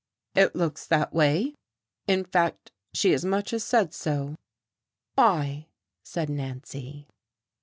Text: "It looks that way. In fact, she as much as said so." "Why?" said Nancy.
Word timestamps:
"It 0.33 0.55
looks 0.55 0.87
that 0.87 1.13
way. 1.13 1.53
In 2.07 2.23
fact, 2.25 2.71
she 2.91 3.13
as 3.13 3.23
much 3.23 3.53
as 3.53 3.63
said 3.63 3.93
so." 3.93 4.35
"Why?" 5.13 5.67
said 6.03 6.27
Nancy. 6.27 7.07